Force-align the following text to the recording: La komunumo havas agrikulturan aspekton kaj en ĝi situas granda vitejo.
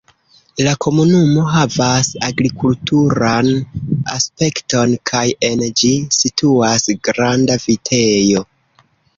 La 0.67 0.71
komunumo 0.85 1.41
havas 1.55 2.09
agrikulturan 2.29 3.51
aspekton 4.15 4.97
kaj 5.11 5.23
en 5.51 5.63
ĝi 5.83 5.93
situas 6.19 6.89
granda 7.11 7.61
vitejo. 7.69 8.47